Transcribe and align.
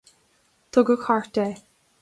Tugadh 0.71 1.05
thart 1.05 1.37
é. 1.45 1.49